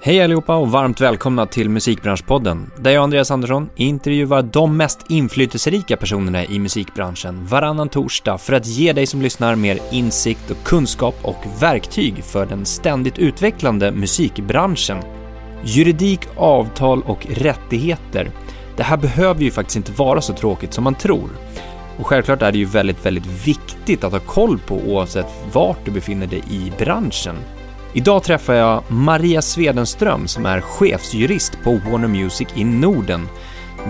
[0.00, 5.96] Hej allihopa och varmt välkomna till Musikbranschpodden, där jag, Andreas Andersson, intervjuar de mest inflytelserika
[5.96, 11.14] personerna i musikbranschen varannan torsdag för att ge dig som lyssnar mer insikt och kunskap
[11.22, 14.98] och verktyg för den ständigt utvecklande musikbranschen.
[15.64, 18.30] Juridik, avtal och rättigheter.
[18.76, 21.30] Det här behöver ju faktiskt inte vara så tråkigt som man tror.
[21.98, 25.90] Och självklart är det ju väldigt, väldigt viktigt att ha koll på oavsett vart du
[25.90, 27.36] befinner dig i branschen.
[27.96, 33.28] Idag träffar jag Maria Svedenström som är chefsjurist på Warner Music i Norden.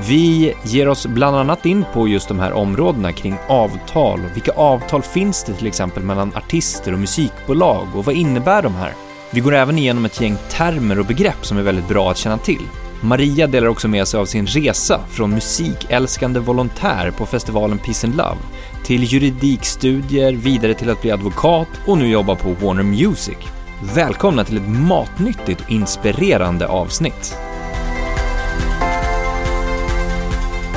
[0.08, 5.02] Vi ger oss bland annat in på just de här områdena kring avtal vilka avtal
[5.02, 8.92] finns det till exempel mellan artister och musikbolag och vad innebär de här?
[9.30, 12.38] Vi går även igenom ett gäng termer och begrepp som är väldigt bra att känna
[12.38, 12.62] till.
[13.00, 18.16] Maria delar också med sig av sin resa från musikälskande volontär på festivalen Peace and
[18.16, 18.38] Love
[18.84, 23.55] till juridikstudier, vidare till att bli advokat och nu jobba på Warner Music.
[23.82, 27.36] Välkomna till ett matnyttigt och inspirerande avsnitt.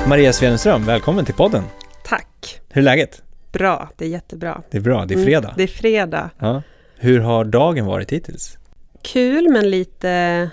[0.07, 1.63] Maria Svenström, välkommen till podden.
[2.03, 2.61] Tack.
[2.69, 3.23] Hur är läget?
[3.51, 4.61] Bra, det är jättebra.
[4.71, 5.47] Det är bra, det är fredag.
[5.47, 6.29] Mm, det är fredag.
[6.39, 6.61] Ja.
[6.95, 8.57] Hur har dagen varit hittills?
[9.03, 10.49] Kul, men lite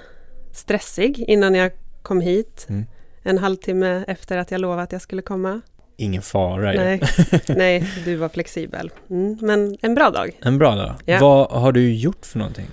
[0.53, 2.67] stressig innan jag kom hit.
[2.69, 2.87] Mm.
[3.23, 5.61] En halvtimme efter att jag lovade att jag skulle komma.
[5.97, 7.01] Ingen fara nej,
[7.49, 8.91] nej, du var flexibel.
[9.11, 10.39] Mm, men en bra dag.
[10.43, 10.95] En bra dag.
[11.05, 11.19] Ja.
[11.21, 12.67] Vad har du gjort för någonting?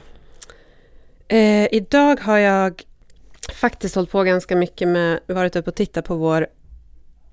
[1.28, 2.84] Eh, idag har jag
[3.54, 6.48] faktiskt hållit på ganska mycket med, varit uppe och tittat på vår,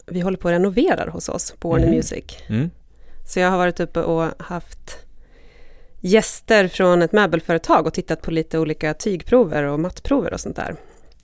[0.06, 1.96] vi håller på att renovera hos oss på Warner mm.
[1.96, 2.24] Music.
[2.46, 2.70] Mm.
[3.27, 5.06] Så jag har varit uppe och haft
[6.00, 10.77] gäster från ett möbelföretag och tittat på lite olika tygprover och mattprover och sånt där.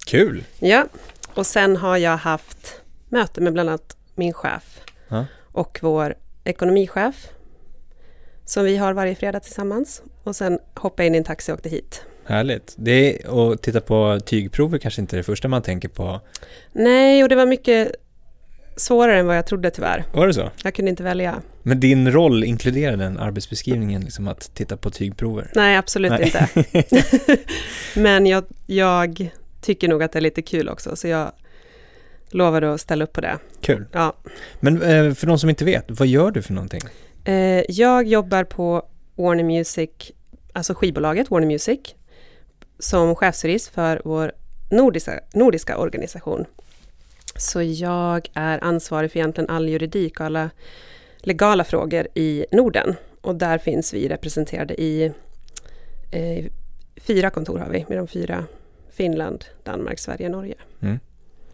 [0.07, 0.45] Kul!
[0.59, 0.87] Ja,
[1.35, 5.25] och sen har jag haft möte med bland annat min chef ja.
[5.53, 6.15] och vår
[6.45, 7.29] ekonomichef
[8.45, 10.03] som vi har varje fredag tillsammans.
[10.23, 12.03] Och sen hoppade jag in i en taxi och åkte hit.
[12.25, 12.75] Härligt.
[12.79, 16.21] Det är, att titta på tygprover kanske inte är det första man tänker på.
[16.73, 17.93] Nej, och det var mycket
[18.77, 20.05] svårare än vad jag trodde tyvärr.
[20.13, 20.51] Var det så?
[20.65, 21.43] Jag kunde inte välja.
[21.63, 25.51] Men din roll inkluderade den arbetsbeskrivningen, liksom att titta på tygprover?
[25.55, 26.23] Nej, absolut Nej.
[26.25, 26.49] inte.
[28.01, 31.33] Men jag, jag, tycker nog att det är lite kul också, så jag
[32.37, 33.39] lovade att ställa upp på det.
[33.61, 33.87] Kul.
[33.93, 34.17] Ja.
[34.61, 36.81] Men eh, för de som inte vet, vad gör du för någonting?
[37.25, 38.83] Eh, jag jobbar på
[39.15, 39.91] Warner Music,
[40.53, 41.81] alltså skivbolaget Warner Music,
[42.79, 44.33] som chefsjurist för vår
[44.71, 46.45] nordiska, nordiska organisation.
[47.37, 50.51] Så jag är ansvarig för egentligen all juridik och alla
[51.19, 52.95] legala frågor i Norden.
[53.21, 55.13] Och där finns vi representerade i
[56.11, 56.45] eh,
[56.97, 58.45] fyra kontor har vi, med de fyra
[58.91, 60.55] Finland, Danmark, Sverige, Norge.
[60.81, 60.99] Mm.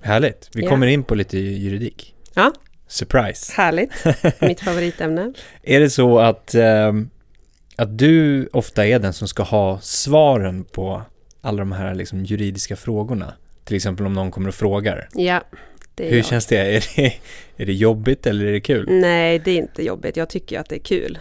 [0.03, 0.51] Härligt.
[0.55, 2.15] Vi kommer in på lite juridik.
[2.35, 2.53] Ja.
[2.87, 3.53] Surprise.
[3.57, 3.93] Härligt.
[4.41, 5.33] Mitt favoritämne.
[5.63, 6.93] är det så att, eh,
[7.77, 11.03] att du ofta är den som ska ha svaren på
[11.41, 13.35] alla de här liksom, juridiska frågorna?
[13.65, 15.09] Till exempel om någon kommer och frågar.
[15.15, 15.43] Ja.
[15.97, 16.25] Hur jag.
[16.25, 16.77] känns det?
[16.77, 17.15] Är, det?
[17.57, 18.87] är det jobbigt eller är det kul?
[18.91, 20.17] Nej, det är inte jobbigt.
[20.17, 21.19] Jag tycker att det är kul.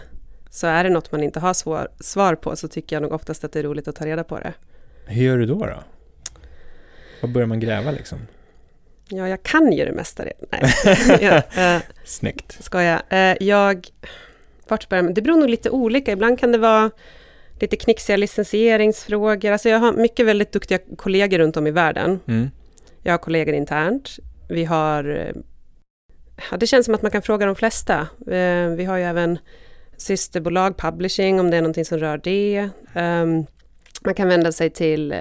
[0.50, 3.44] Så är det något man inte har svar, svar på så tycker jag nog oftast
[3.44, 4.52] att det är roligt att ta reda på det.
[5.06, 5.66] Hur gör du då?
[5.66, 5.82] då?
[7.22, 8.18] Vad börjar man gräva liksom?
[9.08, 10.46] Ja, jag kan ju det mesta redan.
[10.50, 11.18] Nej.
[11.56, 12.64] ja, uh, Snyggt.
[12.64, 13.02] Ska jag?
[13.12, 13.88] Uh, jag...
[14.68, 15.02] Vart börjar?
[15.02, 16.12] Det beror nog lite olika.
[16.12, 16.90] Ibland kan det vara
[17.60, 19.50] lite knixiga licensieringsfrågor.
[19.50, 22.20] Alltså jag har mycket väldigt duktiga kollegor runt om i världen.
[22.28, 22.50] Mm.
[23.02, 24.16] Jag har kollegor internt.
[24.48, 25.04] Vi har...
[25.04, 25.34] Eh,
[26.50, 28.00] ja, det känns som att man kan fråga de flesta.
[28.28, 29.38] Uh, vi har ju även
[29.96, 32.68] systerbolag, publishing, om det är någonting som rör det.
[32.94, 33.46] Um,
[34.04, 35.14] man kan vända sig till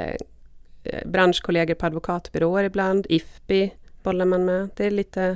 [1.05, 4.69] branschkollegor på advokatbyråer ibland, IFPI bollar man med.
[4.75, 5.35] Det är lite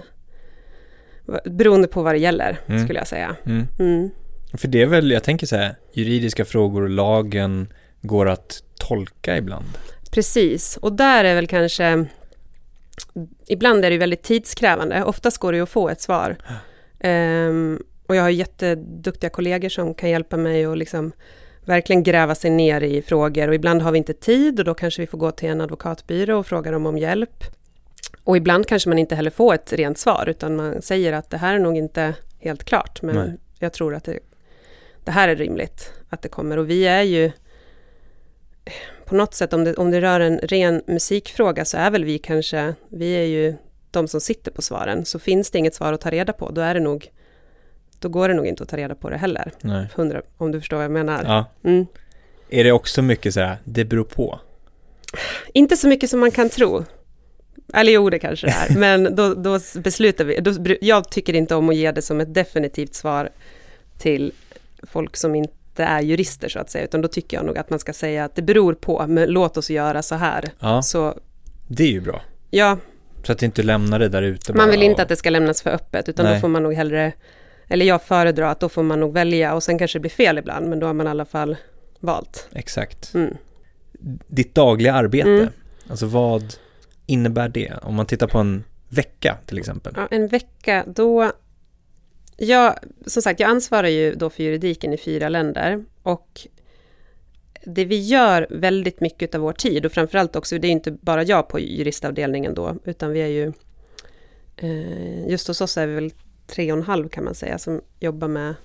[1.46, 2.84] beroende på vad det gäller, mm.
[2.84, 3.36] skulle jag säga.
[3.46, 3.68] Mm.
[3.80, 4.10] Mm.
[4.54, 9.38] För det är väl, jag tänker så här, juridiska frågor och lagen går att tolka
[9.38, 9.66] ibland.
[10.12, 12.06] Precis, och där är väl kanske
[13.48, 16.38] Ibland är det väldigt tidskrävande, oftast går det att få ett svar.
[17.04, 21.12] Um, och jag har jätteduktiga kollegor som kan hjälpa mig att liksom
[21.66, 25.02] verkligen gräva sig ner i frågor och ibland har vi inte tid och då kanske
[25.02, 27.44] vi får gå till en advokatbyrå och fråga dem om hjälp.
[28.24, 31.38] Och ibland kanske man inte heller får ett rent svar, utan man säger att det
[31.38, 33.38] här är nog inte helt klart, men Nej.
[33.60, 34.20] jag tror att det,
[35.04, 36.58] det, här är rimligt att det kommer.
[36.58, 37.32] Och vi är ju
[39.06, 42.18] på något sätt, om det, om det rör en ren musikfråga, så är väl vi
[42.18, 43.56] kanske, vi är ju
[43.92, 45.06] de som sitter på svaren.
[45.06, 47.12] Så finns det inget svar att ta reda på, då är det nog,
[48.06, 49.52] då går det nog inte att ta reda på det heller.
[49.62, 49.88] Nej.
[49.96, 51.24] 100, om du förstår vad jag menar.
[51.24, 51.46] Ja.
[51.70, 51.86] Mm.
[52.50, 54.40] Är det också mycket så här, det beror på?
[55.54, 56.86] Inte så mycket som man kan tro.
[57.74, 58.78] Eller jo, det kanske det är.
[58.80, 60.40] Men då, då beslutar vi.
[60.40, 63.30] Då, jag tycker inte om att ge det som ett definitivt svar
[63.98, 64.32] till
[64.84, 67.80] folk som inte är jurister så att säga, utan då tycker jag nog att man
[67.80, 70.44] ska säga att det beror på, men låt oss göra så här.
[70.60, 71.20] Ja, Så
[71.68, 72.22] det är ju bra.
[72.50, 72.78] ja,
[73.24, 75.62] Så att inte lämnar det där ute man vill inte och- att det ska lämnas
[75.62, 76.42] för öppet, utan då Nej.
[76.42, 77.12] får man nog hellre,
[77.68, 80.38] eller jag föredrar att då får man nog välja, och sen kanske det blir fel
[80.38, 81.56] ibland, men då har man i alla fall
[82.00, 82.48] valt.
[82.52, 83.14] Exakt.
[83.14, 83.38] Mm.
[84.28, 85.48] Ditt dagliga arbete, Mm.
[85.88, 86.54] alltså vad
[87.06, 87.74] innebär det?
[87.82, 89.94] Om man tittar på en vecka till exempel.
[89.98, 91.32] Ja, en vecka, då...
[92.38, 92.76] Jag,
[93.06, 96.48] som sagt, jag ansvarar ju då för juridiken i fyra länder och
[97.66, 101.24] det vi gör väldigt mycket av vår tid och framförallt också, det är inte bara
[101.24, 103.54] jag på juristavdelningen då, utan vi är ju...
[104.58, 106.12] Eh, just hos oss är vi väl
[106.56, 108.56] tre och en halv kan man säga, som jobbar med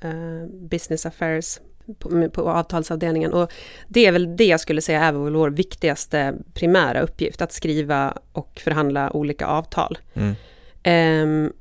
[0.00, 1.60] eh, business affairs
[1.98, 3.32] på, på avtalsavdelningen.
[3.32, 3.52] Och
[3.88, 8.60] det är väl det jag skulle säga är vår viktigaste primära uppgift, att skriva och
[8.64, 9.98] förhandla olika avtal.
[10.14, 10.34] Mm.
[10.82, 11.52] Ehm,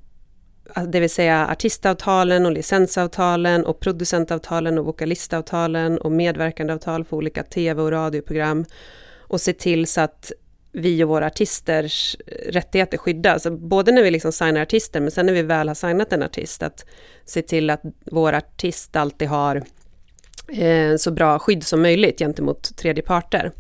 [0.88, 7.82] det vill säga artistavtalen och licensavtalen och producentavtalen och vokalistavtalen och medverkandeavtal för olika tv
[7.82, 8.66] och radioprogram.
[9.18, 10.32] Och se till så att
[10.74, 12.18] vi och våra artisters
[12.48, 13.48] rättigheter skyddas.
[13.50, 16.64] Både när vi liksom signar artister, men sen när vi väl har signat en artist,
[16.64, 16.86] att
[17.26, 17.82] se till att
[18.12, 19.64] vår artist alltid har
[20.48, 23.52] eh, så bra skydd som möjligt gentemot tredje parter.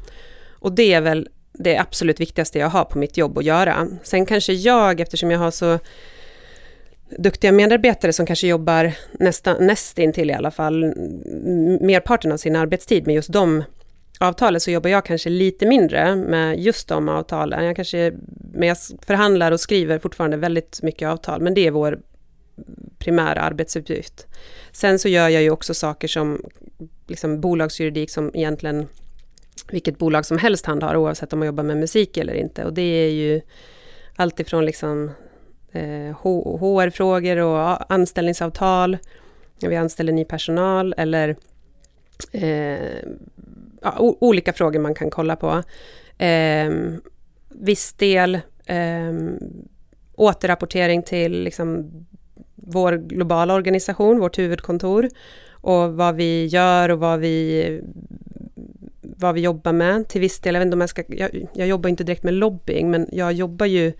[0.51, 3.88] Och det är väl det absolut viktigaste jag har på mitt jobb att göra.
[4.04, 5.80] Sen kanske jag, eftersom jag har så
[7.18, 10.86] duktiga medarbetare som kanske jobbar nästan, nästintill i alla fall,
[11.81, 13.63] merparten av sin arbetstid med just de
[14.24, 17.66] avtalet så jobbar jag kanske lite mindre med just de avtalen.
[17.66, 18.14] Jag kanske,
[18.54, 22.00] men jag förhandlar och skriver fortfarande väldigt mycket avtal, men det är vår
[23.00, 24.28] primära arbetsuppgift.
[24.72, 26.46] Sen så gör jag ju också saker som
[27.08, 28.88] liksom bolagsjuridik som egentligen
[29.72, 32.64] vilket bolag som helst handhar oavsett om man jobbar med musik eller inte.
[32.64, 33.42] Och det är ju
[34.16, 35.12] alltifrån liksom
[35.72, 38.98] eh, HR-frågor och anställningsavtal,
[39.62, 41.36] när vi anställer ny personal eller
[42.31, 43.08] eh,
[43.84, 45.64] ja, olika frågor man kan kolla på.
[46.24, 46.72] Eh,
[47.50, 48.36] viss del
[48.66, 49.14] eh,
[50.16, 51.92] återrapportering till liksom,
[52.56, 55.10] vår globala organisation, vårt huvudkontor
[55.52, 57.82] och vad vi gör och vad vi,
[59.02, 60.08] vad vi jobbar med.
[60.08, 62.34] Till viss del, jag, vet inte om jag, ska, jag, jag jobbar inte direkt med
[62.34, 63.94] lobbying, men jag jobbar ju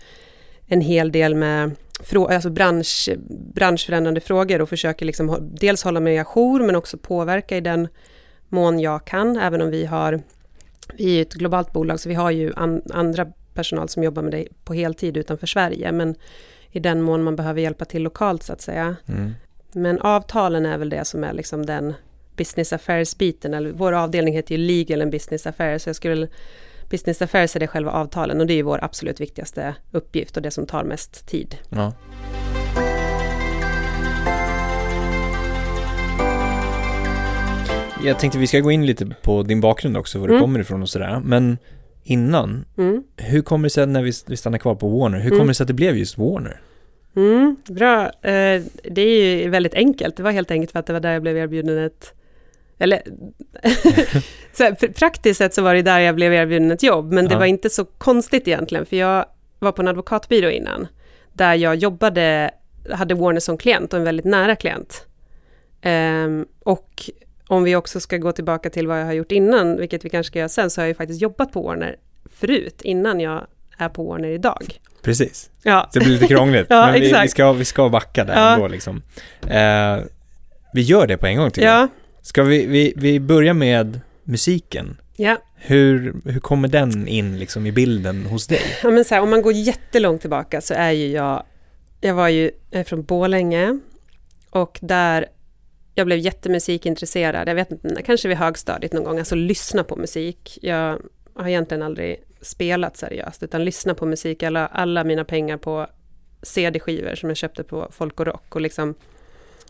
[0.66, 1.70] en hel del med
[2.02, 3.08] frå, alltså bransch,
[3.54, 7.88] branschförändrande frågor och försöker liksom dels hålla mig ajour men också påverka i den
[8.54, 10.20] mån jag kan, även om vi har
[10.94, 14.32] vi är ett globalt bolag så vi har ju an, andra personal som jobbar med
[14.32, 16.14] det på heltid utanför Sverige, men
[16.70, 18.96] i den mån man behöver hjälpa till lokalt så att säga.
[19.06, 19.32] Mm.
[19.72, 21.94] Men avtalen är väl det som är liksom den
[22.36, 26.28] business affairs-biten, eller vår avdelning heter ju legal and business affairs, så jag skulle
[26.90, 30.42] Business affairs är det själva avtalen och det är ju vår absolut viktigaste uppgift och
[30.42, 31.56] det som tar mest tid.
[31.68, 31.92] Ja.
[38.04, 40.42] Jag tänkte vi ska gå in lite på din bakgrund också, var du Mm.
[40.42, 41.20] kommer ifrån och sådär.
[41.24, 41.58] Men
[42.02, 43.02] innan, Mm.
[43.16, 45.38] hur kommer det sig när vi, vi stannar kvar på Warner, hur Mm.
[45.38, 46.60] kommer det sig att det blev just Warner?
[47.16, 48.02] Mm, bra.
[48.06, 50.16] Eh, det är ju väldigt enkelt.
[50.16, 52.14] Det var helt enkelt för att det var där jag blev erbjuden ett...
[52.78, 53.02] Eller...
[54.52, 57.24] så här, pr- praktiskt sett så var det där jag blev erbjuden ett jobb, men
[57.24, 57.38] det Ja.
[57.38, 59.26] var inte så konstigt egentligen, för jag
[59.58, 60.86] var på en advokatbyrå innan,
[61.32, 62.50] där jag jobbade,
[62.90, 65.06] hade Warner som klient och en väldigt nära klient.
[65.82, 67.10] Ehm, och
[67.48, 70.30] om vi också ska gå tillbaka till vad jag har gjort innan, vilket vi kanske
[70.30, 71.96] ska göra sen, så har jag ju faktiskt jobbat på Warner
[72.32, 73.46] förut, innan jag
[73.78, 74.78] är på Warner idag.
[75.02, 78.34] Precis, Ja, det blir lite krångligt, Ja, men vi, vi, ska, vi ska backa där
[78.34, 78.54] Ja.
[78.54, 79.02] ändå liksom.
[79.48, 79.98] Eh,
[80.74, 81.76] vi gör det på en gång tycker jag.
[81.82, 81.88] ja,
[82.22, 84.96] Ska vi, vi, vi börja med musiken?
[85.16, 85.36] ja.
[85.66, 88.60] Hur, hur kommer den in liksom i bilden hos dig?
[88.82, 91.42] Ja, men så här, om man går jättelångt tillbaka så är ju jag,
[92.00, 93.78] jag var ju jag från Borlänge
[94.50, 95.26] och där
[95.94, 100.58] jag blev jättemusikintresserad, jag vet inte, kanske vid högstadiet någon gång, alltså lyssna på musik.
[100.62, 100.98] Jag
[101.34, 105.86] har egentligen aldrig spelat seriöst, utan lyssna på musik, Jag la alla mina pengar på
[106.42, 108.94] CD-skivor som jag köpte på Folk och Rock och liksom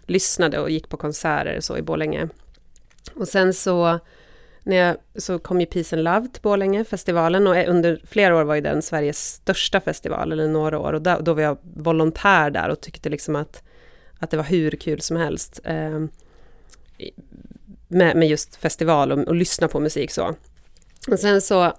[0.06, 2.28] lyssnade och gick på konserter så i Borlänge.
[3.14, 3.98] Och sen så
[4.62, 8.44] när jag, så kom ju Peace and Love till Borlänge, festivalen, och under flera år
[8.44, 12.50] var ju den Sveriges största festival, eller några år, och då, då var jag volontär
[12.50, 13.62] där och tyckte liksom att,
[14.18, 16.04] att det var hur kul som helst eh,
[17.88, 20.34] med, med just festival och, och lyssna på musik så.
[21.10, 21.72] Och sen så,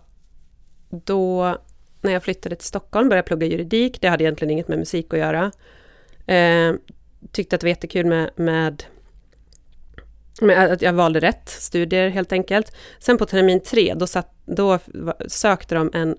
[0.90, 1.58] då,
[2.02, 5.14] när jag flyttade till Stockholm, började jag plugga juridik, det hade egentligen inget med musik
[5.14, 5.52] att göra.
[6.28, 6.74] Eh,
[7.32, 8.84] tyckte att det var jättekul med, med
[10.42, 12.72] med, att jag valde rätt studier helt enkelt.
[13.00, 14.80] Sen på termin tre, då, satt, då
[15.28, 16.18] sökte de en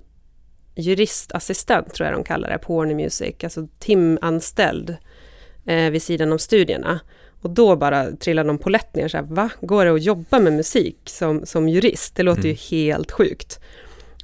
[0.75, 4.97] juristassistent, tror jag de kallar det, på Warner Music, alltså timanställd
[5.67, 7.01] eh, vid sidan om studierna.
[7.41, 9.51] Och då bara trillade någon polett ner, så här, va?
[9.61, 12.17] Går det att jobba med musik som, som jurist?
[12.17, 12.57] Det låter mm.
[12.61, 13.61] ju helt sjukt.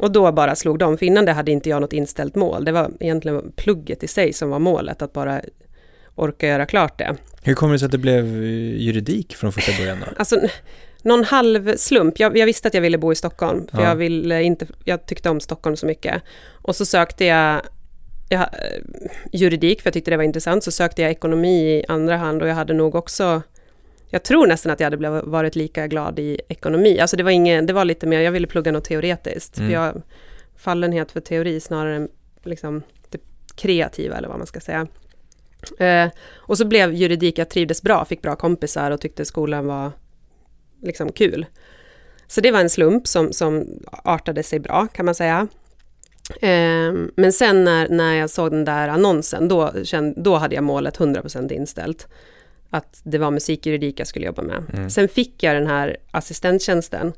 [0.01, 2.65] Och då bara slog de, för innan det hade inte jag något inställt mål.
[2.65, 5.41] Det var egentligen plugget i sig som var målet, att bara
[6.15, 7.17] orka göra klart det.
[7.43, 8.45] Hur kommer det sig att det blev
[8.77, 10.07] juridik från första början då?
[10.17, 10.41] Alltså,
[11.03, 12.19] någon halv slump.
[12.19, 13.89] Jag, jag, visste att jag ville bo i Stockholm, för ja.
[13.89, 16.23] jag, ville inte, jag tyckte om Stockholm så mycket.
[16.51, 17.61] Och så sökte jag,
[18.33, 18.49] jag
[19.33, 22.49] juridik, för jag tyckte det var intressant, så sökte jag ekonomi i andra hand och
[22.49, 23.43] jag hade nog också
[24.15, 27.01] jag tror nästan att jag hade varit lika glad i ekonomi.
[27.01, 29.59] Alltså det var, ingen, det var lite mer, jag ville plugga något teoretiskt.
[29.59, 29.69] Mm.
[29.69, 30.03] För jag
[30.57, 32.09] fallenhet för teori snarare än
[32.43, 33.21] liksom det
[33.55, 34.87] kreativa eller vad man ska säga.
[35.79, 39.93] Eh, och så blev juridik, jag trivdes bra, fick bra kompisar och tyckte skolan var
[40.83, 41.47] liksom kul.
[42.27, 45.49] Så det var en slump som, som artade sig bra kan man säga.
[46.31, 50.65] Eh, men sen när, när jag såg den där annonsen, då, kände, då hade jag
[50.65, 52.09] målet 100% inställt.
[52.71, 54.63] Att det var musikjuridik jag skulle jobba med.
[54.73, 54.91] Mm.
[54.91, 57.13] Sen fick jag den här assistenttjänsten.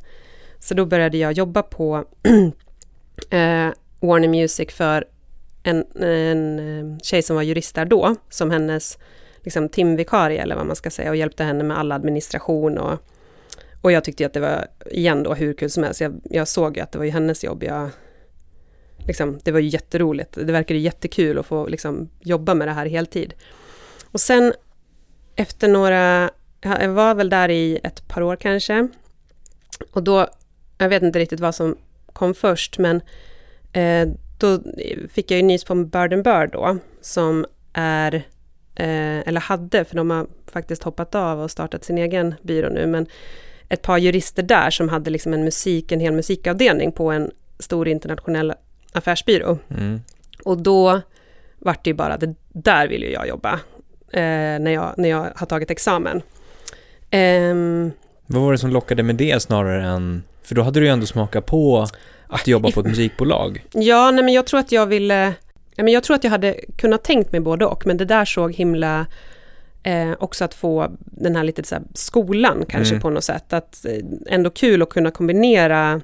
[0.58, 2.04] Så då började jag jobba på
[3.30, 3.68] eh,
[4.00, 5.04] Warner Music för
[5.62, 8.98] en, en eh, tjej som var jurist där då, som hennes
[9.42, 12.98] liksom, timvikarie eller vad man ska säga och hjälpte henne med all administration och,
[13.80, 16.00] och jag tyckte att det var, igen då, hur kul som helst.
[16.00, 17.62] Jag, jag såg ju att det var ju hennes jobb.
[17.62, 17.90] Jag,
[19.06, 20.32] liksom, det var ju jätteroligt.
[20.32, 23.34] Det verkade jättekul att få liksom, jobba med det här heltid.
[24.10, 24.52] Och sen
[25.36, 26.30] efter några,
[26.60, 28.88] jag var väl där i ett par år kanske.
[29.92, 30.28] Och då,
[30.78, 31.76] jag vet inte riktigt vad som
[32.12, 33.00] kom först, men
[33.72, 34.08] eh,
[34.38, 34.60] då
[35.10, 38.14] fick jag ju nys på Bird Bird då, som är,
[38.74, 42.86] eh, eller hade, för de har faktiskt hoppat av och startat sin egen byrå nu,
[42.86, 43.06] men
[43.68, 47.88] ett par jurister där som hade liksom en musik, en hel musikavdelning på en stor
[47.88, 48.52] internationell
[48.94, 49.58] affärsbyrå.
[49.70, 50.00] Mm.
[50.44, 51.00] Och då
[51.58, 53.52] vart det ju bara, det där vill ju jag jobba,
[54.12, 56.22] eh, när, jag, när jag har tagit examen.
[57.12, 57.92] Um,
[58.26, 61.06] Vad var det som lockade med det snarare än, för då hade du ju ändå
[61.06, 61.86] smakat på
[62.26, 63.64] att jobba på ett musikbolag?
[63.72, 65.34] Ja, nej men jag tror att jag ville...
[65.76, 68.24] Ja, men jag tror att jag hade kunnat tänkt mig både och, men det där
[68.24, 69.06] såg himla...
[69.82, 73.02] Eh, också att få den här lite så här skolan kanske mm.
[73.02, 73.52] på något sätt.
[73.52, 73.92] Att eh,
[74.26, 76.00] ändå kul att kunna kombinera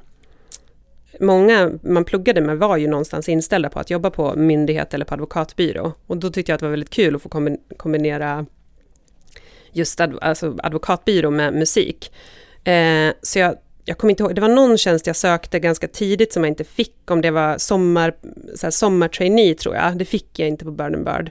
[1.21, 5.15] Många man pluggade med var ju någonstans inställda på att jobba på myndighet eller på
[5.15, 5.93] advokatbyrå.
[6.07, 8.47] Och då tyckte jag att det var väldigt kul att få kombinera
[9.73, 12.13] just adv alltså advokatbyrå med musik.
[12.65, 16.33] Eh, så jag jag kommer inte ihåg, det var någon tjänst jag sökte ganska tidigt
[16.33, 18.15] som jag inte fick, om det var sommar,
[18.55, 21.31] så här, sommartrainee tror jag, det fick jag inte på Bird and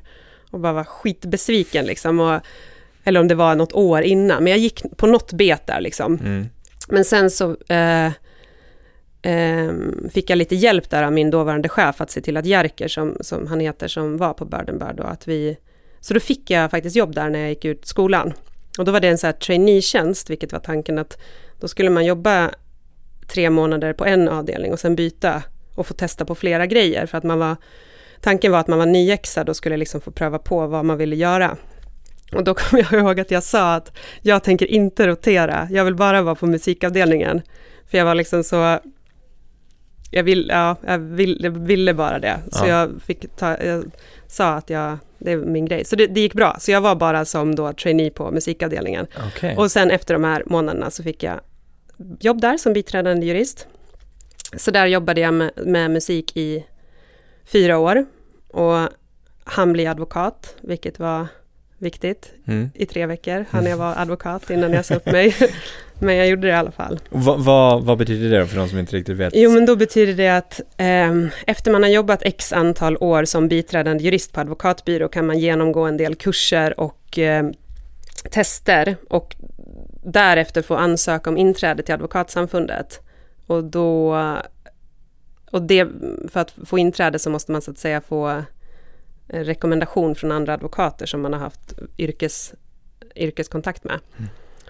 [0.51, 2.39] Och bara var skitbesviken liksom, och,
[3.03, 6.13] eller om det var något år innan, men jag gick på något bet där liksom.
[6.15, 6.45] Mm.
[6.87, 8.11] Men sen så eh,
[9.21, 12.87] Ehm, fick jag lite hjälp där av min dåvarande chef att se till att Jerker,
[12.87, 15.57] som, som han heter, som var på Bird och att vi...
[15.99, 18.33] Så då fick jag faktiskt jobb där när jag gick ut skolan.
[18.77, 21.17] Och då var det en så här trainee-tjänst, vilket var tanken att
[21.59, 22.51] då skulle man jobba
[23.27, 25.43] tre månader på en avdelning och sen byta
[25.75, 27.55] och få testa på flera grejer för att man var
[28.21, 31.15] Tanken var att man var nyexad och skulle liksom få pröva på vad man ville
[31.15, 31.57] göra.
[32.33, 35.95] Och då kommer jag ihåg att jag sa att jag tänker inte rotera, jag vill
[35.95, 37.41] bara vara på musikavdelningen.
[37.91, 38.79] För jag var liksom så...
[40.11, 42.39] Jag, vill, ja, jag, vill, jag ville bara det.
[42.51, 42.67] Så ja.
[42.67, 43.83] jag, fick ta, jag
[44.27, 45.85] sa att jag, det är min grej.
[45.85, 46.57] Så det, det, gick bra.
[46.59, 49.07] Så jag var bara som då trainee på musikavdelningen.
[49.27, 49.55] Okay.
[49.55, 51.39] Och sen efter de här månaderna så fick jag
[52.19, 53.67] jobb där som biträdande jurist.
[54.57, 56.65] Så där jobbade jag med, med musik i
[57.45, 58.05] fyra år
[58.47, 58.87] och
[59.43, 61.27] han bli advokat, vilket var
[61.79, 62.71] viktigt mm.
[62.73, 63.45] i tre veckor.
[63.49, 65.35] Han jag var advokat innan jag sa upp mig.
[65.99, 66.99] men jag gjorde det i alla fall.
[67.09, 69.33] Va, va, vad betyder det då för de som inte riktigt vet?
[69.35, 73.47] Jo, men då betyder det att eh, efter man har jobbat x antal år som
[73.47, 77.49] biträdande jurist på advokatbyrå kan man genomgå en del kurser och eh,
[78.31, 79.35] tester och
[80.03, 83.01] därefter få ansöka om inträde till Advokatsamfundet.
[83.47, 84.17] Och då...
[85.51, 85.87] Och det,
[86.31, 88.43] för att få inträde så måste man så att säga få
[89.29, 92.53] rekommendation från andra advokater som man har haft yrkes,
[93.15, 93.99] yrkeskontakt med.
[94.17, 94.29] Mm.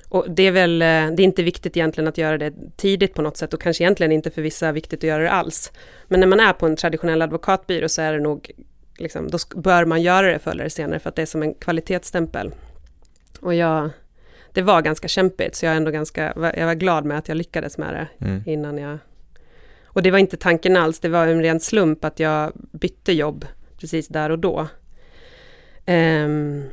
[0.09, 3.37] Och det är väl, det är inte viktigt egentligen att göra det tidigt på något
[3.37, 5.71] sätt och kanske egentligen inte för vissa viktigt att göra det alls.
[6.07, 8.51] Men när man är på en traditionell advokatbyrå så är det nog,
[8.97, 11.53] liksom, då bör man göra det förr eller senare för att det är som en
[11.53, 12.51] kvalitetsstämpel.
[13.39, 13.89] Och jag,
[14.53, 17.37] det var ganska kämpigt, så jag är ändå ganska, jag var glad med att jag
[17.37, 18.43] lyckades med det mm.
[18.45, 18.97] innan jag...
[19.85, 23.45] Och det var inte tanken alls, det var en ren slump att jag bytte jobb
[23.79, 24.67] precis där och då.
[25.87, 26.69] Um,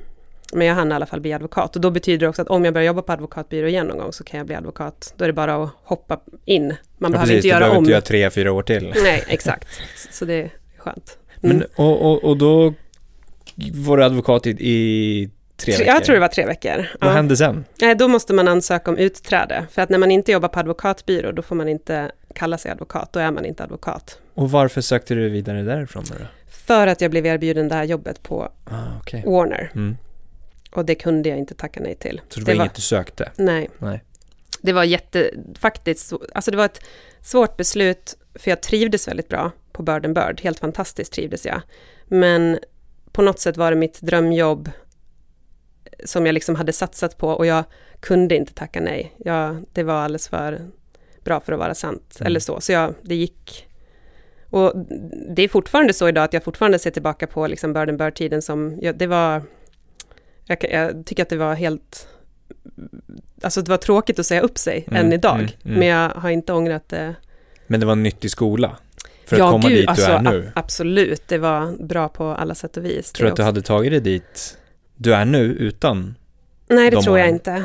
[0.52, 2.64] men jag hann i alla fall bli advokat och då betyder det också att om
[2.64, 5.14] jag börjar jobba på advokatbyrå igen någon gång så kan jag bli advokat.
[5.16, 6.66] Då är det bara att hoppa in.
[6.66, 7.62] Man ja, behöver precis, inte göra om.
[7.64, 8.94] Du behöver inte göra tre, fyra år till.
[9.02, 9.68] Nej, exakt.
[10.10, 11.18] Så det är skönt.
[11.42, 11.56] Mm.
[11.56, 12.74] Men, och, och, och då
[13.74, 15.86] var du advokat i, i tre veckor?
[15.86, 16.88] Jag tror det var tre veckor.
[17.00, 17.14] Vad Ja.
[17.14, 17.64] hände sen?
[17.98, 19.66] Då måste man ansöka om utträde.
[19.70, 23.12] För att när man inte jobbar på advokatbyrå, då får man inte kalla sig advokat.
[23.12, 24.18] Då är man inte advokat.
[24.34, 26.14] Och varför sökte du vidare därifrån då?
[26.66, 29.22] För att jag blev erbjuden det här jobbet på Ah, okej.
[29.26, 29.70] Warner.
[29.74, 29.96] Mm.
[30.72, 32.20] Och det kunde jag inte tacka nej till.
[32.28, 33.32] Så det var inget du sökte?
[33.36, 33.70] Nej.
[33.78, 34.02] Nej.
[34.62, 36.80] Det var jätte, faktiskt, så- alltså det var ett
[37.22, 41.60] svårt beslut, för jag trivdes väldigt bra på Bird and Bird, helt fantastiskt trivdes jag.
[42.04, 42.58] Men
[43.12, 44.70] på något sätt var det mitt drömjobb
[46.04, 47.64] som jag liksom hade satsat på och jag
[48.00, 49.12] kunde inte tacka nej.
[49.24, 50.60] Jag, det var alldeles för
[51.24, 52.26] bra för att vara sant, Mm.
[52.26, 52.60] eller så.
[52.60, 53.66] Så jag, det gick.
[54.56, 54.72] Och
[55.36, 58.42] det är fortfarande så idag att jag fortfarande ser tillbaka på liksom Bird and Bird-tiden
[58.42, 59.42] som, ja, det var,
[60.44, 62.08] jag, jag tycker att det var helt,
[63.42, 65.34] alltså det var tråkigt att säga upp sig Mm, än idag.
[65.38, 65.78] mm, mm.
[65.78, 67.14] Men jag har inte ångrat det.
[67.66, 68.76] Men det var en nyttig skola?
[69.26, 70.46] För att ja, komma gud, dit alltså, du är nu?
[70.46, 73.12] a- absolut, det var bra på alla sätt och vis.
[73.12, 74.58] Tror du att du hade tagit dig dit
[74.96, 76.14] du är nu utan?
[76.68, 77.34] Nej, det de tror jag åren?
[77.34, 77.62] inte.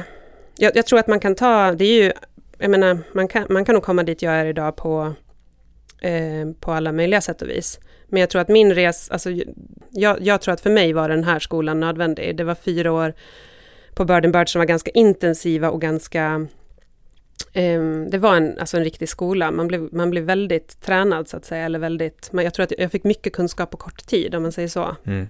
[0.57, 2.11] Jag, jag tror att man kan ta, det är ju,
[2.57, 5.13] jag menar, man kan, man kan nog komma dit jag är idag på,
[6.01, 7.79] eh, på alla möjliga sätt och vis.
[8.07, 9.29] Men jag tror att min resa, alltså,
[9.91, 12.37] jag, jag tror att för mig var den här skolan nödvändig.
[12.37, 13.13] Det var fyra år
[13.95, 16.47] på Bird and Bird som var ganska intensiva och ganska
[17.53, 19.51] ehm, det var en, alltså en riktig skola.
[19.51, 21.65] Man blev, man blev väldigt tränad så att säga.
[21.65, 24.51] Eller väldigt, men jag tror att jag fick mycket kunskap på kort tid om man
[24.51, 24.95] säger så.
[25.05, 25.27] Mm.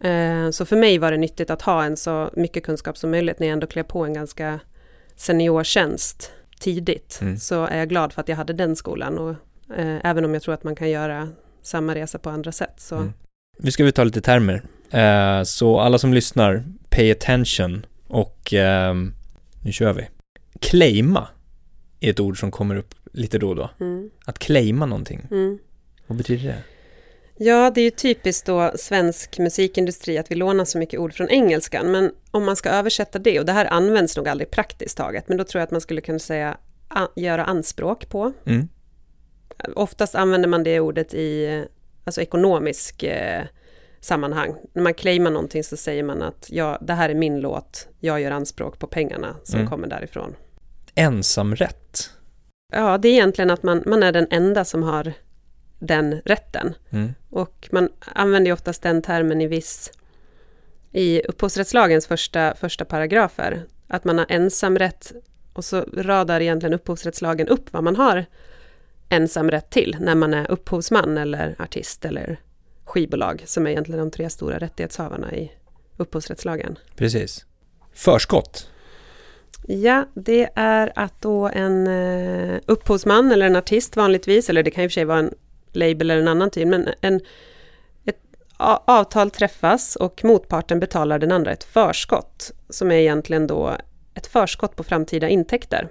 [0.00, 3.38] Eh, Så för mig var det nyttigt att ha en så mycket kunskap som möjligt
[3.38, 4.60] när jag ändå klev på en ganska
[5.16, 7.18] seniortjänst tidigt.
[7.22, 7.36] Mm.
[7.36, 9.18] Så är jag glad för att jag hade den skolan.
[9.18, 9.34] Och,
[9.76, 11.28] eh, även om jag tror att man kan göra
[11.62, 12.74] samma resa på andra sätt.
[12.76, 12.96] Så.
[12.96, 13.12] Mm.
[13.58, 14.62] Nu ska vi ta lite termer.
[14.90, 19.14] Eh, så alla som lyssnar, pay attention och ehm,
[19.64, 20.08] nu kör vi.
[20.60, 21.28] Claima
[22.00, 23.70] är ett ord som kommer upp lite då och då.
[23.80, 24.10] Mm.
[24.24, 25.58] Att claima någonting, Mm.
[26.06, 26.62] vad betyder det?
[27.40, 31.28] Ja, det är ju typiskt då svensk musikindustri att vi lånar så mycket ord från
[31.28, 31.90] engelskan.
[31.90, 35.36] Men om man ska översätta det, och det här används nog aldrig praktiskt taget, men
[35.36, 36.56] då tror jag att man skulle kunna säga
[37.16, 38.32] göra anspråk på.
[38.44, 38.68] Mm.
[39.74, 41.64] Oftast använder man det ordet i
[42.04, 43.44] alltså ekonomisk eh,
[44.00, 44.54] sammanhang.
[44.72, 48.20] När man claimar någonting så säger man att ja, det här är min låt, jag
[48.20, 49.70] gör anspråk på pengarna som Mm.
[49.70, 50.34] kommer därifrån.
[50.94, 52.10] Ensamrätt.
[52.72, 55.12] Ja, det är egentligen att man, man är den enda som har
[55.78, 56.74] den rätten.
[56.90, 57.14] Mm.
[57.30, 59.92] Och man använder ju oftast den termen i viss...
[60.92, 63.62] I upphovsrättslagens första, första paragrafer.
[63.86, 65.12] Att man har ensamrätt
[65.52, 68.24] och så radar egentligen upphovsrättslagen upp vad man har
[69.08, 72.40] ensamrätt till när man är upphovsman eller artist eller
[72.84, 75.52] skivbolag som är egentligen de tre stora rättighetshavarna i
[75.96, 76.78] upphovsrättslagen.
[76.96, 77.46] Precis.
[77.92, 78.70] Förskott.
[79.66, 84.84] Ja, det är att då en eh, upphovsman eller en artist vanligtvis, eller det kan
[84.84, 85.34] i och för sig vara en
[85.72, 87.20] label eller en annan typ, men en,
[88.04, 88.20] ett
[88.86, 93.76] avtal träffas och motparten betalar den andra ett förskott, som är egentligen då
[94.14, 95.88] ett förskott på framtida intäkter.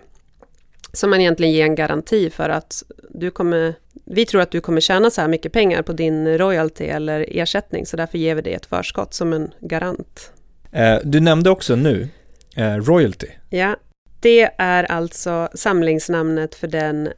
[0.97, 3.73] Som man egentligen ger en garanti för att du kommer,
[4.05, 7.85] vi tror att du kommer tjäna så här mycket pengar på din royalty eller ersättning,
[7.85, 10.31] så därför ger vi dig ett förskott som en garant.
[10.71, 12.07] Eh, du nämnde också nu
[12.55, 13.27] eh, royalty.
[13.49, 13.75] Ja,
[14.19, 17.09] det är alltså samlingsnamnet för den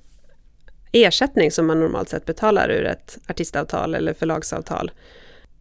[0.92, 4.92] ersättning som man normalt sett betalar ur ett artistavtal eller förlagsavtal.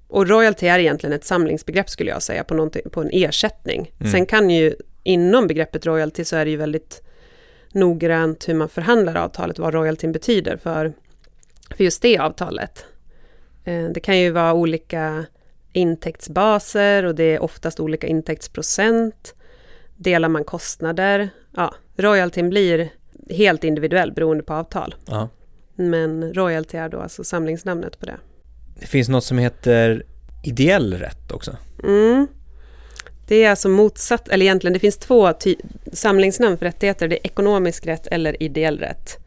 [0.09, 3.93] Och royalty är egentligen ett samlingsbegrepp skulle jag säga på, på en ersättning.
[4.01, 4.13] Mm.
[4.13, 7.03] Sen kan ju inom begreppet royalty så är det ju väldigt
[7.73, 10.93] noggrant hur man förhandlar avtalet, vad royaltyn betyder för,
[11.77, 12.85] för just det avtalet.
[13.65, 15.25] Eh, Det kan ju vara olika
[15.73, 19.35] intäktsbaser och det är oftast olika intäktsprocent.
[19.97, 21.29] Delar man kostnader?
[21.57, 22.89] Ja, royaltyn blir
[23.31, 24.95] helt individuell beroende på avtal.
[25.07, 25.29] Ja.
[25.75, 28.17] Men royalty är då alltså samlingsnamnet på det.
[28.81, 30.07] Det finns något som heter
[30.45, 31.57] ideell rätt också.
[31.85, 32.27] Mm.
[33.29, 35.33] Det är alltså motsatt, eller egentligen det finns två
[35.93, 37.09] samlingsnamn för rättigheter.
[37.09, 39.19] Det är ekonomisk rätt eller ideell rätt.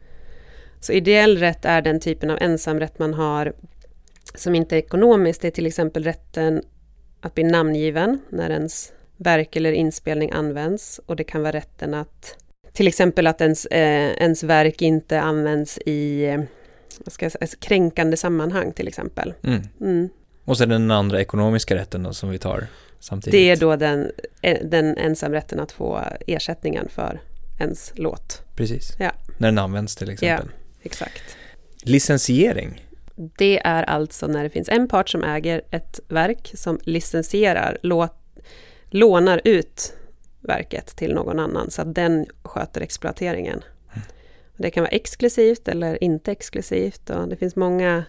[0.80, 3.52] Så ideell rätt är den typen av ensamrätt man har
[4.34, 5.40] som inte är ekonomisk.
[5.40, 6.62] Det är till exempel rätten
[7.20, 11.00] att bli namngiven när ens verk eller inspelning används.
[11.06, 12.36] Och det kan vara rätten att
[12.72, 16.40] till exempel att ens, eh, ens verk inte används i eh,
[17.04, 19.34] vad ska jag säga, kränkande sammanhang till exempel.
[19.42, 19.62] Mm.
[19.80, 20.08] Mm.
[20.44, 22.66] Och så den andra ekonomiska rätten då som vi tar
[23.02, 23.32] samtidigt.
[23.32, 24.10] Det är då den,
[24.42, 27.20] eh, den ensamrätten att få ersättningen för
[27.58, 28.42] ens låt.
[28.56, 28.96] Precis.
[28.98, 29.12] Ja.
[29.38, 30.48] När den används till exempel.
[30.82, 31.36] Exakt.
[31.82, 32.86] Licensiering.
[33.14, 38.16] Det är alltså när det finns en part som äger ett verk som licensierar, låt,
[38.90, 39.92] lånar ut
[40.40, 43.60] verket till någon annan så att den sköter exploateringen.
[44.56, 48.04] Det kan vara exklusivt eller inte exklusivt och det finns många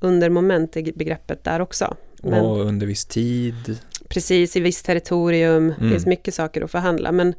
[0.00, 1.96] undermoment i begreppet där också.
[2.22, 3.78] Men Och under viss tid.
[4.08, 5.68] Precis, i visst territorium.
[5.68, 5.92] Det Mm.
[5.92, 7.12] finns mycket saker att förhandla.
[7.12, 7.34] Men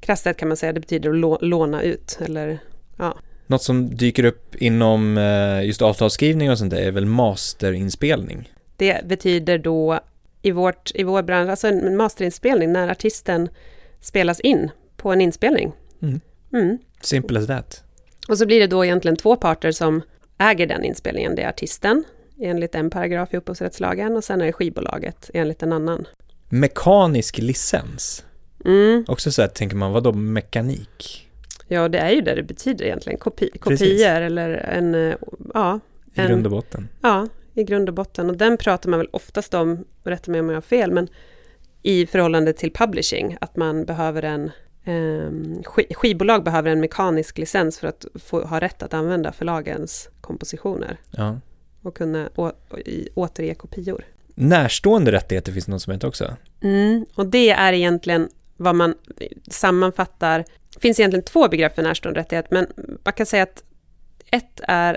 [0.00, 2.18] krasst kan man säga det betyder att lå- låna ut.
[2.20, 2.58] Eller,
[3.46, 8.50] Något som dyker upp inom eh, just avtalsskrivning och sånt där är väl masterinspelning?
[8.76, 10.00] det betyder då
[10.42, 13.48] i, vårt, i vår bransch, alltså en masterinspelning, när artisten
[14.00, 15.72] spelas in på en inspelning.
[16.02, 16.20] Mm.
[16.52, 16.78] Mm.
[17.00, 17.82] Simple as that.
[18.28, 20.02] Och så blir det då egentligen två parter som
[20.38, 21.34] äger den inspelningen.
[21.34, 22.04] Det är artisten
[22.44, 26.06] enligt en paragraf i upphovsrättslagen och sen är det skivbolaget enligt en annan.
[26.48, 28.24] Mekanisk licens.
[28.64, 29.04] Mm.
[29.08, 31.28] Också så här tänker man, vad då mekanik?
[31.68, 33.18] Ja, det är ju det det betyder egentligen.
[33.18, 33.60] Kopi, Precis.
[33.88, 35.14] kopior eller en, eh,
[35.54, 35.80] ja,
[36.14, 36.88] I En- grund och botten.
[37.02, 38.30] ja, i grund och botten.
[38.30, 41.08] Och den pratar man väl oftast om, rätta mig om jag har fel, men
[41.82, 44.50] i förhållande till publishing, att man behöver en
[45.64, 50.96] sk- skivbolag behöver en mekanisk licens för att få ha rätt att använda förlagens kompositioner
[51.10, 51.40] Ja.
[51.84, 52.52] Och kunna å,
[53.14, 54.04] återge kopior.
[54.34, 56.36] Närstående rättigheter finns det något som heter också.
[56.60, 58.94] Mm, och det är egentligen vad man
[59.48, 60.44] sammanfattar.
[60.74, 62.66] Det finns egentligen två begrepp för närstående rättighet, men
[63.04, 63.62] man kan säga att
[64.30, 64.96] ett är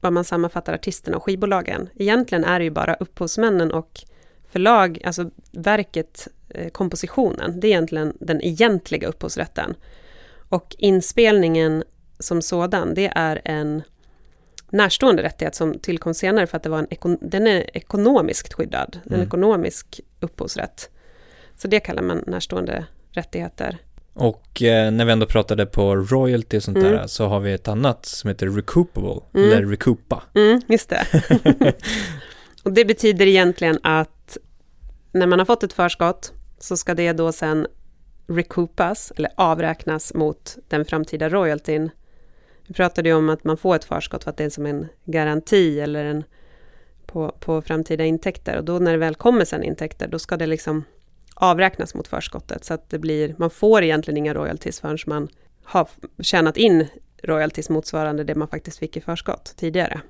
[0.00, 1.88] vad man sammanfattar artisterna och skivbolagen.
[1.94, 4.00] Egentligen är det ju bara upphovsmännen och
[4.52, 7.60] förlag, alltså verket, eh, kompositionen.
[7.60, 9.74] Det är egentligen den egentliga upphovsrätten.
[10.48, 11.84] Och inspelningen
[12.18, 13.82] som sådan, det är en
[14.72, 19.14] närstående rättighet som tillkom senare för att det var en den är ekonomiskt skyddad, en
[19.14, 19.26] Mm.
[19.26, 20.90] ekonomisk upphovsrätt.
[21.56, 23.78] Så det kallar man närstående rättigheter.
[24.14, 26.92] Och eh, när vi ändå pratade på royalty och sånt Mm.
[26.92, 29.52] där så har vi ett annat som heter recoupable, Mm.
[29.52, 30.22] eller recoupa.
[30.34, 31.06] Mm, just det.
[32.64, 34.36] och det betyder egentligen att
[35.12, 37.66] när man har fått ett förskott så ska det då sen
[38.26, 41.90] recoupas, eller avräknas mot den framtida royaltyn.
[42.70, 44.88] Vi pratade ju om att man får ett förskott för att det är som en
[45.04, 46.24] garanti eller en
[47.06, 48.56] på, på framtida intäkter.
[48.56, 50.84] Och då när det väl kommer sen intäkter, då ska det liksom
[51.34, 52.64] avräknas mot förskottet.
[52.64, 55.28] Så att det blir, man får egentligen inga royalties förrän man
[55.64, 55.88] har
[56.22, 56.86] tjänat in
[57.22, 60.00] royalties motsvarande det man faktiskt fick i förskott tidigare.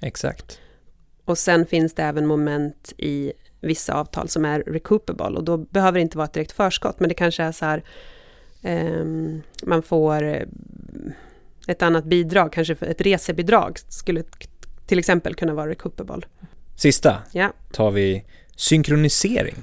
[0.00, 0.58] Exakt.
[1.24, 5.98] Och sen finns det även moment i vissa avtal som är recoupable och då behöver
[5.98, 7.82] det inte vara ett direkt förskott men det kanske är så här
[8.62, 10.46] ehm, man får
[11.66, 14.22] ett annat bidrag, kanske ett resebidrag skulle
[14.86, 16.26] till exempel kunna vara recoupable.
[16.76, 17.52] Sista Ja.
[17.72, 18.24] tar vi
[18.56, 19.54] synkronisering.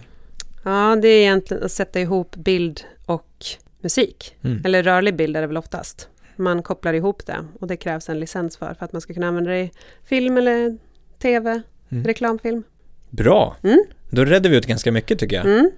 [0.63, 3.45] ja, det är egentligen att sätta ihop bild och
[3.81, 4.35] musik.
[4.43, 4.61] Mm.
[4.65, 6.09] Eller rörlig bild är det väl oftast.
[6.35, 9.27] Man kopplar ihop det och det krävs en licens för, för att man ska kunna
[9.27, 9.71] använda det i
[10.05, 10.77] film eller
[11.21, 12.03] tv, Mm.
[12.03, 12.63] reklamfilm.
[13.09, 13.83] Bra, Mm.
[14.09, 15.71] då redde vi ut ganska mycket tycker jag.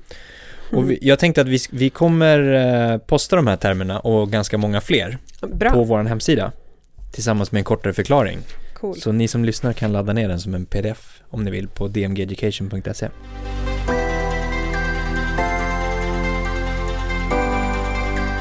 [0.72, 2.40] Och vi, jag tänkte att vi, vi kommer
[2.94, 6.52] eh, posta de här termerna och ganska många fler Bra, på vår hemsida
[7.12, 8.40] tillsammans med en kortare förklaring.
[8.74, 8.96] cool.
[8.96, 11.88] Så ni som lyssnar kan ladda ner den som en pdf om ni vill på
[11.88, 13.10] dmgeducation.se.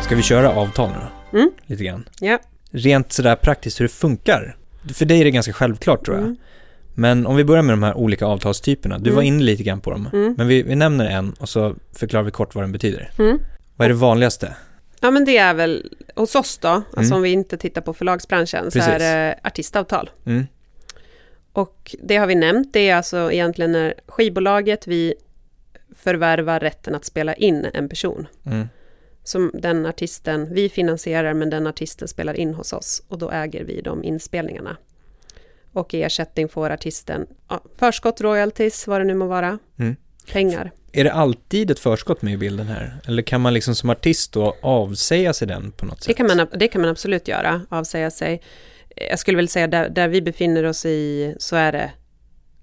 [0.04, 0.96] Ska vi köra avtal nu
[1.32, 1.38] då?
[1.38, 1.50] Mm.
[1.66, 2.08] Lite grann.
[2.20, 2.38] Ja.
[2.70, 4.56] Rent sådär praktiskt hur det funkar.
[4.94, 6.24] För dig är det ganska självklart tror jag.
[6.24, 6.36] Mm.
[6.98, 8.98] Men om vi börjar med de här olika avtalstyperna.
[8.98, 9.16] Du Mm.
[9.16, 10.08] var inne lite grann på dem.
[10.12, 10.34] Mm.
[10.38, 13.10] Men vi, vi nämner en och så förklarar vi kort vad den betyder.
[13.18, 13.38] Mm.
[13.76, 14.54] Vad är det vanligaste?
[15.00, 17.12] Ja men det är väl hos oss då, alltså Mm.
[17.16, 18.92] om vi inte tittar på förlagsbranschen, så Precis.
[18.92, 20.10] är det artistavtal.
[20.26, 20.46] Mm.
[21.52, 25.14] Och det har vi nämnt, det är alltså egentligen när skivbolaget vi
[25.96, 28.26] förvärvar rätten att spela in en person.
[28.46, 28.68] Mm.
[29.24, 33.64] Som den artisten, vi finansierar men den artisten spelar in hos oss och då äger
[33.64, 34.76] vi de inspelningarna.
[35.78, 39.96] Och i ersättning får artisten ja, förskott, royalties, vad det nu må vara, Mm.
[40.32, 40.70] pengar.
[40.92, 43.00] Är det alltid ett förskott med i bilden här?
[43.06, 46.06] Eller kan man liksom som artist då avsäga sig den på något sätt?
[46.06, 48.42] Det kan, man, det kan man absolut göra, avsäga sig.
[49.10, 51.90] Jag skulle väl säga där, där vi befinner oss i så är det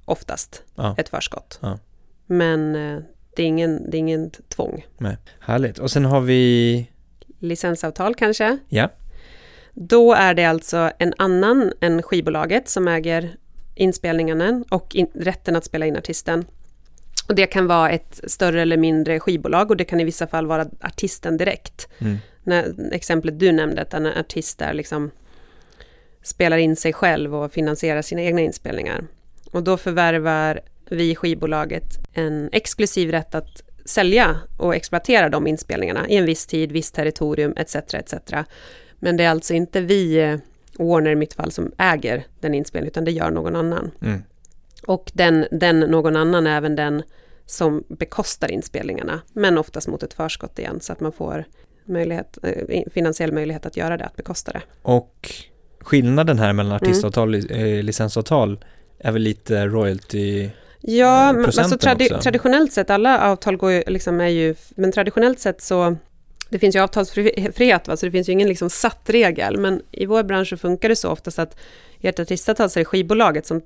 [0.05, 0.95] oftast Ja.
[0.97, 1.59] ett förskott.
[1.61, 1.79] Ja.
[2.25, 2.99] Men eh,
[3.35, 4.85] det är, ingen, det är ingen tvång.
[4.97, 5.17] Nej.
[5.39, 5.79] Härligt.
[5.79, 6.87] Och sen har vi,
[7.39, 8.57] Licensavtal kanske.
[8.69, 8.89] ja,
[9.77, 13.35] Då är det alltså en annan än skivbolaget som äger
[13.75, 16.45] inspelningarna och in, rätten att spela in artisten.
[17.27, 20.45] Och det kan vara ett större eller mindre skivbolag och det kan i vissa fall
[20.45, 21.87] vara artisten direkt.
[21.99, 22.17] mm.
[22.43, 25.11] när, exemplet du nämnde, att en artist där liksom
[26.23, 29.07] spelar in sig själv och finansierar sina egna inspelningar.
[29.51, 31.83] Och då förvärvar vi skivbolaget
[32.13, 37.53] en exklusiv rätt att sälja och exploatera de inspelningarna i en viss tid, viss territorium
[37.57, 37.75] etc.
[37.75, 38.13] etc.
[38.99, 40.37] Men det är alltså inte vi, eh,
[40.79, 43.91] Warner i mitt fall, som äger den inspelningen, utan det gör någon annan.
[44.01, 44.23] Mm.
[44.87, 47.03] Och den, den någon annan är även den
[47.45, 51.45] som bekostar inspelningarna, men oftast mot ett förskott igen, så att man får
[51.85, 54.61] möjlighet, eh, finansiell möjlighet att göra det, att bekosta det.
[54.81, 55.31] Och
[55.79, 56.75] skillnaden här mellan Mm.
[56.83, 58.65] artistavtal och eh, licensavtal
[58.99, 60.49] är väl lite royalty
[60.87, 62.19] Ja, alltså tradi också.
[62.21, 65.95] traditionellt sett, alla avtal går ju, liksom är ju, men traditionellt sett så,
[66.55, 67.97] det finns ju avtalsfrihet, va?
[67.97, 70.95] så det finns ju ingen liksom satt regel, men i vår bransch så funkar det
[70.95, 71.57] så oftast att
[71.99, 73.61] i ett artistavtal så är det skivbolaget som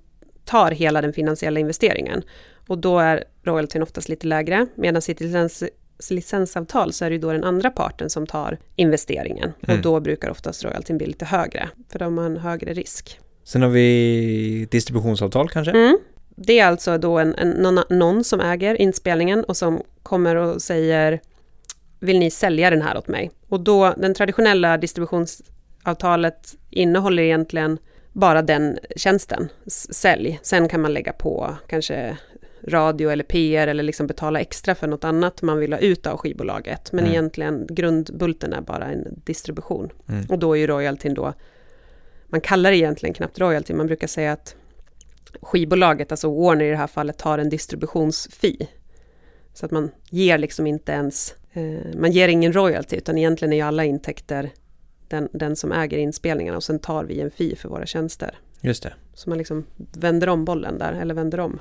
[0.46, 2.22] tar hela den finansiella investeringen.
[2.68, 5.64] Och då är royaltyn oftast lite lägre, medan i ett licens,
[6.10, 9.54] licensavtal så är det ju då den andra parten som tar investeringen.
[9.62, 9.78] Mm.
[9.78, 13.20] Och då brukar oftast royaltyn bli lite högre, för då har man en högre risk.
[13.44, 15.72] Sen har vi distributionsavtal kanske?
[15.72, 15.98] Mm.
[16.36, 20.62] Det är alltså då en, en, någon, någon som äger inspelningen och som kommer och
[20.62, 21.20] säger
[22.00, 23.32] vill ni sälja den här åt mig?
[23.50, 27.78] Och då, den traditionella distributionsavtalet innehåller egentligen
[28.14, 29.50] bara den tjänsten,
[29.92, 30.40] sälj.
[30.42, 32.18] Sen kan man lägga på kanske
[32.68, 36.18] radio eller PR eller liksom betala extra för något annat man vill ha ut av
[36.18, 36.92] skivbolaget.
[36.92, 37.12] Men Mm.
[37.12, 39.90] egentligen grundbulten är bara en distribution.
[40.10, 40.26] Mm.
[40.30, 41.34] Och då är ju royaltyn då,
[42.28, 44.56] man kallar det egentligen knappt royalty, man brukar säga att
[45.42, 48.68] skivbolaget, alltså Warner i det här fallet, tar en distributionsfee.
[49.54, 51.36] Så att man ger liksom inte ens,
[51.98, 54.50] man ger ingen royalty, utan egentligen är ju alla intäkter
[55.08, 58.38] den, den som äger inspelningarna och sen tar vi en fee för våra tjänster.
[58.62, 58.94] Just det.
[59.14, 61.60] Så man liksom vänder om bollen där, eller vänder om.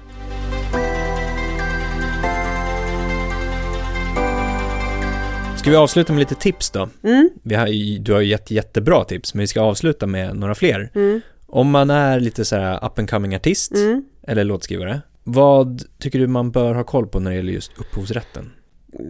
[5.56, 6.88] Ska vi avsluta med lite tips då?
[7.02, 10.36] Mm, Vi har, ju- du har ju gett jättebra tips, men vi ska avsluta med
[10.36, 10.90] några fler.
[10.94, 14.04] mm, Om man är lite så här up and coming artist mm.
[14.22, 18.50] eller låtskrivare, vad tycker du man bör ha koll på när det gäller just upphovsrätten?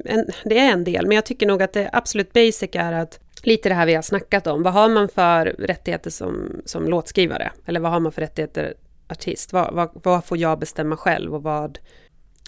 [0.05, 3.21] En, det är en del, men jag tycker nog att det absolut basic är att
[3.43, 4.63] lite det här vi har snackat om.
[4.63, 7.53] Vad har man för rättigheter som, som låtskrivare?
[7.67, 8.75] Eller vad har man för rättigheter
[9.09, 9.53] artist?
[9.53, 11.79] Vad, vad, vad får jag bestämma själv och vad...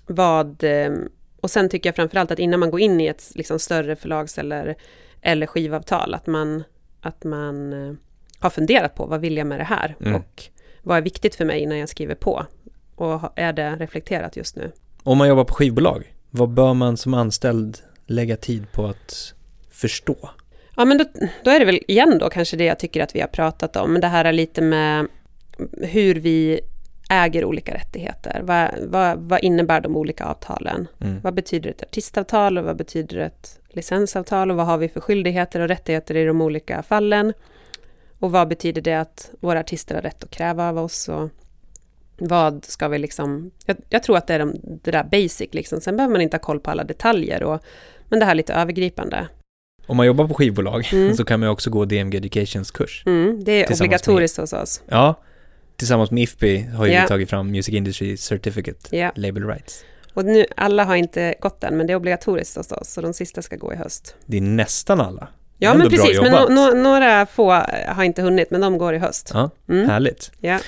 [0.07, 0.93] vad eh,
[1.41, 4.39] och sen tycker jag framförallt att innan man går in i ett liksom, större förlags
[4.39, 4.77] eller,
[5.21, 6.65] eller skivavtal, att man,
[7.01, 7.95] att man eh,
[8.39, 9.97] har funderat på vad vill jag med det här?
[10.01, 10.15] Mm.
[10.15, 10.43] Och
[10.83, 12.47] vad är viktigt för mig när jag skriver på?
[12.95, 14.73] Och är det reflekterat just nu?
[15.03, 19.35] Om man jobbar på skivbolag, vad bör man som anställd lägga tid på att
[19.71, 20.31] förstå?
[20.77, 21.05] Ja, men då,
[21.45, 23.93] då är det väl igen då kanske det jag tycker att vi har pratat om,
[23.93, 25.07] men det här är lite med
[25.83, 26.61] hur vi
[27.11, 28.41] äger olika rättigheter.
[28.43, 30.89] Vad, vad, vad innebär de olika avtalen?
[31.01, 31.21] Mm.
[31.21, 35.61] Vad betyder ett artistavtal och vad betyder ett licensavtal och vad har vi för skyldigheter
[35.61, 37.33] och rättigheter i de olika fallen?
[38.19, 41.09] Och vad betyder det att våra artister har rätt att kräva av oss?
[41.09, 41.31] Och
[42.21, 43.51] vad ska vi liksom...
[43.67, 45.81] Jag, jag tror att det är de, det där basic liksom.
[45.81, 47.43] Sen behöver man inte ha koll på alla detaljer.
[47.43, 47.61] Och,
[48.09, 49.29] men det här lite övergripande.
[49.87, 51.17] Om man jobbar på skivbolag Mm.
[51.17, 53.03] så kan man också gå DMG Educations kurs.
[53.07, 54.83] Mm, det är obligatoriskt hos oss.
[54.89, 55.15] Ja,
[55.77, 57.03] tillsammans med IFPI har ju Ja.
[57.03, 59.13] vi tagit fram Music Industry Certificate, Ja.
[59.15, 59.85] Label Rights.
[60.15, 63.13] Och nu, alla har inte gått den, men det är obligatoriskt hos oss, så de
[63.15, 64.15] sista ska gå i höst.
[64.27, 65.29] Det är nästan alla.
[65.63, 67.51] Ja, men precis, men no, no, några få
[67.89, 69.31] har inte hunnit, men de går i höst.
[69.35, 69.89] Ja, Mm.
[69.89, 70.31] härligt.
[70.41, 70.59] Ja.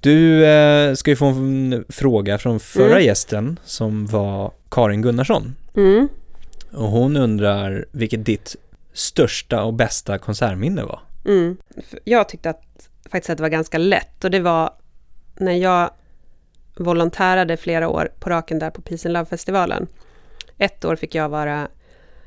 [0.00, 3.04] Du eh, ska ju få en fråga från förra Mm.
[3.04, 5.54] gästen som var Karin Gunnarsson.
[5.76, 6.08] Mm.
[6.72, 8.56] Och hon undrar vilket ditt
[8.92, 11.00] största och bästa konsertminne var.
[11.24, 11.56] Mm.
[12.04, 12.62] Jag tyckte att,
[13.10, 14.70] faktiskt att det var ganska lätt, och det var
[15.36, 15.90] när jag
[16.76, 19.86] volontärade flera år på raken där på Peace and Love-festivalen.
[20.58, 21.68] Ett år fick jag vara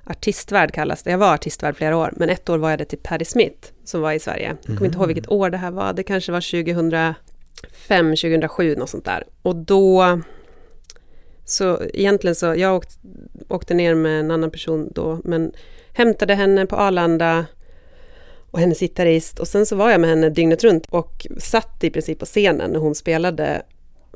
[0.03, 1.11] artistvärd kallas det.
[1.11, 4.01] Jag var artistvärd flera år, men ett år var jag det till Patti Smith som
[4.01, 4.55] var i Sverige.
[4.65, 5.93] Jag kommer inte ihåg vilket år det här var.
[5.93, 9.23] Det kanske var 2005, 2007, något sånt där.
[9.41, 10.21] Och då...
[11.45, 12.99] Så egentligen så, jag åkt,
[13.47, 15.51] åkte ner med en annan person då, men
[15.93, 17.45] hämtade henne på Arlanda
[18.51, 19.39] och hennes gitarrist.
[19.39, 22.71] Och sen så var jag med henne dygnet runt och satt i princip på scenen
[22.71, 23.61] när hon spelade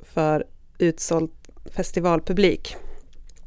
[0.02, 0.46] för
[0.78, 1.32] utsåld
[1.72, 2.76] festivalpublik.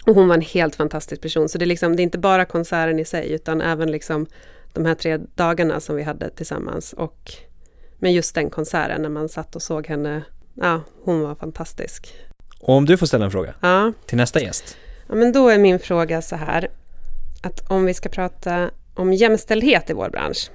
[0.08, 1.48] Och hon var en helt fantastisk person.
[1.48, 4.26] Så det är, liksom, det är inte bara konserten i sig, utan även liksom
[4.72, 6.92] de här tre dagarna som vi hade tillsammans.
[6.92, 7.32] Och
[7.98, 10.22] med just den konserten, när man satt och såg henne,
[10.54, 12.14] ja, hon var fantastisk.
[12.60, 14.76] Och om du får ställa en fråga Ja, till nästa gäst.
[15.08, 16.70] ja men då är min fråga så här,
[17.42, 20.50] att om vi ska prata om jämställdhet i vår bransch,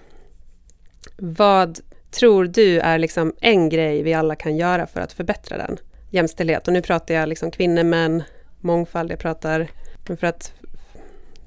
[1.17, 1.79] vad
[2.11, 5.77] tror du är liksom en grej vi alla kan göra för att förbättra den?
[6.09, 8.23] Jämställdhet, och nu pratar jag liksom kvinnor, män,
[8.63, 9.67] mångfald, jag pratar
[10.05, 10.53] för att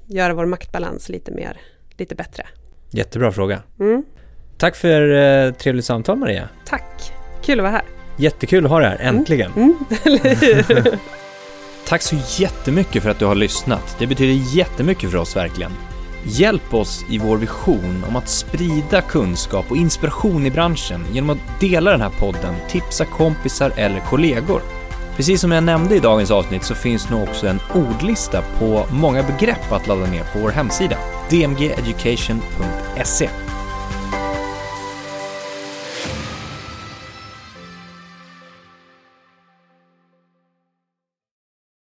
[0.05, 1.57] göra vår maktbalans lite mer,
[1.97, 2.45] lite bättre.
[2.91, 3.61] Jättebra fråga.
[3.79, 4.03] Mm,
[4.57, 5.11] Tack för
[5.45, 6.49] eh, trevligt samtal Maria.
[6.65, 7.83] tack, kul att vara här.
[8.17, 9.51] Jättekul att ha dig här, äntligen.
[9.55, 10.97] Mm, hur?
[11.87, 13.95] Tack så jättemycket för att du har lyssnat.
[13.99, 15.71] Det betyder jättemycket för oss verkligen.
[16.25, 21.59] Hjälp oss i vår vision om att sprida kunskap och inspiration i branschen genom att
[21.59, 24.61] dela den här podden, tipsa kompisar eller kollegor.
[25.17, 29.23] Precis som jag nämnde i dagens avsnitt så finns nu också en ordlista på många
[29.23, 30.97] begrepp att ladda ner på vår hemsida,
[31.29, 33.29] dmgeducation.se.